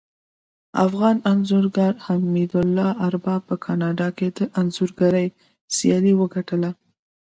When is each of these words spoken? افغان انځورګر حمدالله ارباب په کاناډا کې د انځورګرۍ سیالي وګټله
افغان 0.85 1.15
انځورګر 1.31 1.93
حمدالله 2.05 2.89
ارباب 3.07 3.41
په 3.49 3.55
کاناډا 3.65 4.07
کې 4.17 4.27
د 4.37 4.39
انځورګرۍ 4.59 5.27
سیالي 5.75 6.13
وګټله 6.17 6.69